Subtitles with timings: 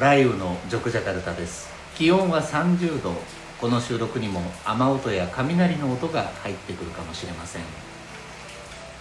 [0.00, 1.68] 雷雨のジョクジャカルタです。
[1.96, 3.14] 気温は30度。
[3.60, 7.62] この収録にも雨音や雷の音が入ってくるかもしれません。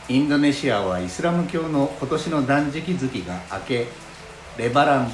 [0.09, 3.87] インドネシアはイスラム教の今年の断食月が明け
[4.57, 5.11] レバラン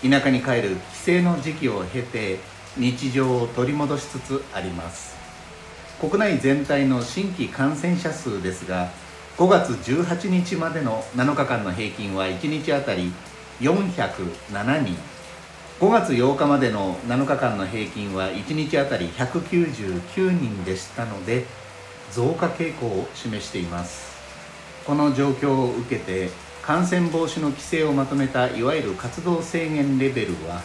[0.00, 2.38] 田舎に帰る帰省の時期を経て
[2.78, 5.16] 日常を取り戻しつつあります。
[6.00, 8.88] 国内全体の新規感染者数ですが
[9.36, 13.12] 5月18日までの7日間の平均は1日あたり
[13.60, 15.15] 407人。
[15.78, 21.44] 5月8日までの7日間の平均は1日あたり199人でしたので
[22.12, 24.16] 増加傾向を示しています。
[24.86, 26.30] この状況を受けて
[26.62, 30.62] 感染防止の規制をまとめたいわゆる活動制限レベルは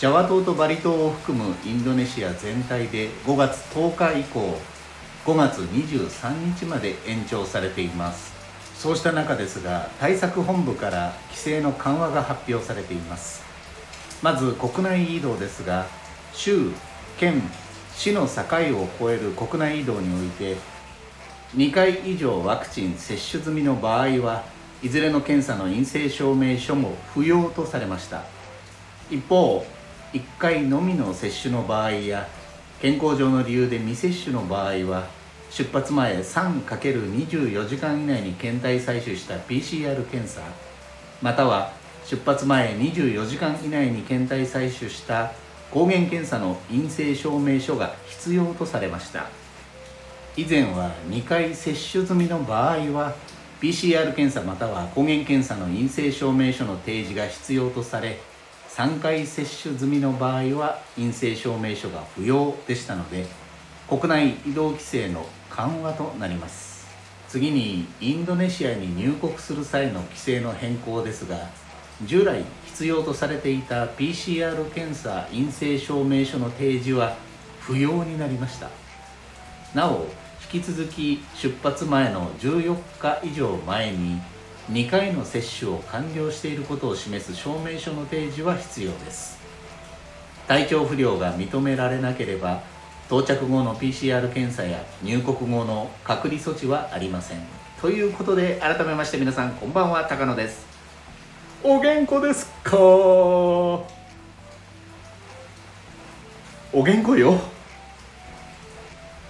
[0.00, 4.58] ジャワ島とバリ島を含むインドネシア全体で5月10日以降
[5.24, 8.32] 5月23日まで延長されています。
[8.74, 13.51] そうした中ですが対策本部から規制の緩和が発表されています。
[14.22, 15.86] まず国内移動ですが
[16.32, 16.70] 州
[17.18, 17.42] 県
[17.94, 18.42] 市の境
[18.78, 20.56] を越える国内移動において
[21.56, 24.44] 2回以上ワクチン接種済みの場合は
[24.82, 28.24] いずれの検査の陰性証明書も不要とされました。
[29.12, 29.64] 一方
[30.14, 32.26] 1回のみの接種の場合や
[32.80, 35.06] 健康上の理由で未接種の場合は
[35.50, 40.40] 出発前 3×24 時間以内に検体採取した PCR 検査
[41.20, 41.72] または
[42.06, 45.32] 出発前24時間以内に検体採取した
[45.70, 49.26] 抗原検査の陰性証明書が必要とされました。
[50.36, 53.14] 以前は2回接種済みの場合は
[53.60, 58.18] PCR 検査または抗原検査の陰性証明書の提示が必要とされ
[58.70, 63.26] 3回接種済みの場合は陰性証明書が不要でしたので
[63.88, 66.72] 国内移動規制の緩和となります。
[67.28, 71.48] 次にインドネシアに入国する際の規制の変更ですが
[72.04, 77.16] 従来必要とされていた PCR 検査陰性証明書の提示は
[77.60, 78.70] 不要になりました。
[79.74, 80.06] なお
[80.52, 84.20] 引き続き出発前の14日以上前に
[84.70, 89.38] 2回の接種を完了していることを示す証明書の提示は必要です。
[90.48, 92.62] 体調不良が認められなければ
[93.06, 97.38] 到着後の PCR 検査や入国後の隔離措置はありません。
[97.80, 100.71] ということで改めまして皆さんこんばんは高野です。
[101.64, 102.76] お元気ですか？
[102.76, 103.86] お
[106.74, 107.38] 元気よ。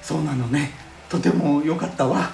[0.00, 0.70] そうなのね。
[1.10, 2.30] とても良かったわ。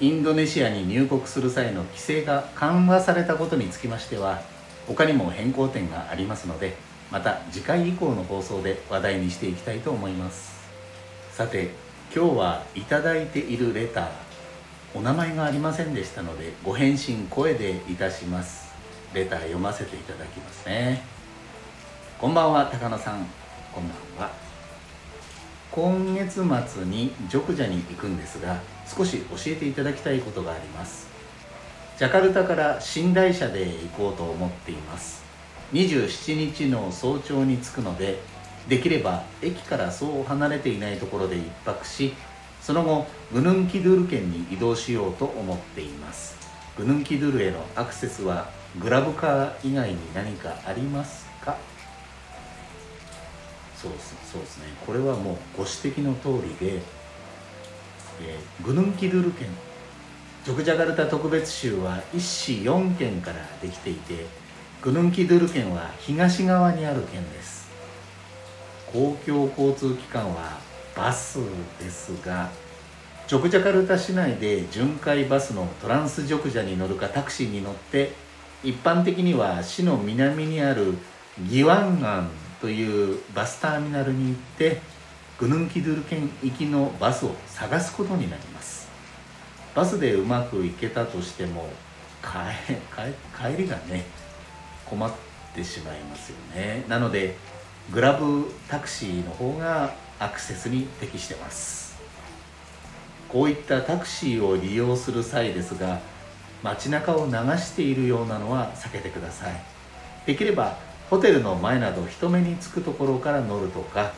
[0.00, 4.42] インドネシアに入国する際の規制が緩和されたことにつきましては
[4.86, 6.76] 他にも変更点がありますので
[7.10, 10.52] また次回以降の放送で話題にしていきたいと思います。
[11.30, 11.70] さて
[12.14, 14.31] 今日はいただいているレター。
[14.94, 18.74] お名前がありませんでしたのでご返信声でいたします。
[19.14, 21.02] レター読ませていただきますね。
[22.18, 23.26] こんばんは高野さん。
[23.72, 24.30] こんばんは。
[25.70, 26.44] 今月
[26.74, 31.08] 末にジョクジャに行くんですが少し教えていただきたいことがあります。
[31.96, 35.24] ジャカルタから寝台車で行こうと思っています。
[35.72, 38.20] 27日の早朝に着くので
[38.68, 42.12] できれば駅からそう離れていないところで1泊し
[42.62, 46.36] その後グヌンキドゥル県に移動しようと思っています。
[46.76, 51.56] グヌンキドゥルへのアクセスはグラブカー以外に何かありますか？
[53.76, 54.66] そうですそうですね。
[54.86, 56.80] これはもうご指摘の通りで、
[58.22, 59.48] えー、グヌンキドゥル県
[60.44, 64.26] ジョクジャカルタ特別州は1市4県からできていて
[64.80, 67.68] グヌンキドゥル県は東側にある県です。
[68.92, 70.58] 公共交通機関は
[70.96, 71.38] バス
[71.80, 72.50] ですが
[73.26, 78.12] ジョクジャカルタ市内で巡回バスのトランスジョクジャに乗るかタクシーに乗って
[78.62, 80.94] 一般的には市の南にある
[81.48, 82.30] ギワンガン
[82.60, 84.80] というバスターミナルに行って
[85.38, 88.88] グヌンキドゥル県行きのバスを探すことになります。
[89.74, 91.68] バスでうまく行けたとしても
[92.22, 92.74] 帰
[93.34, 94.04] 帰りがね
[94.84, 95.10] 困っ
[95.54, 96.84] てしまいますよね。
[96.86, 97.34] なので
[97.90, 102.00] グラブタクシーの方がアクセスに適してます。
[103.28, 106.00] こういったタクシーを利用する際ですが
[106.62, 109.52] 街中を流しているようなのは避けてください。
[110.26, 110.76] できれば
[111.08, 114.12] ホテルの前など人目につくところから乗るとか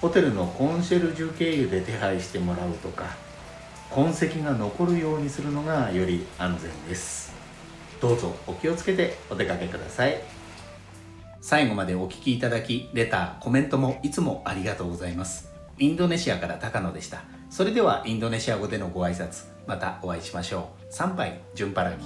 [0.00, 3.16] ホテルのコンシェルジュ経由で手配してもらうとか
[3.90, 7.32] 痕跡が残るようにするのがより安全です。
[8.00, 10.35] どうぞお気をつけてお出かけください。
[11.48, 15.52] 最後までお聴きいただきレターコメントもいつもありがとうございます。
[15.78, 17.22] インドネシアから高野でした。
[17.50, 20.92] それではインドネシア語でのご挨拶またお会いしましょう。
[20.92, 22.04] 参拝順パラギ